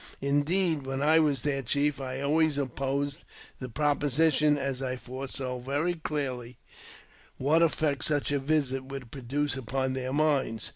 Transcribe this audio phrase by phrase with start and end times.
[0.21, 3.23] Indeed, when I was their chief, I always opposed
[3.59, 6.57] the proposition, as I foresaw very clearly
[7.37, 10.69] what effect such a visit would produce upon their minds.